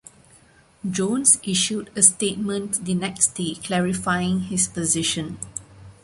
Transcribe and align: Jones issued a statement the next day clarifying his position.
Jones 0.89 1.39
issued 1.43 1.91
a 1.95 2.01
statement 2.01 2.85
the 2.85 2.95
next 2.95 3.35
day 3.35 3.53
clarifying 3.61 4.39
his 4.39 4.67
position. 4.67 5.37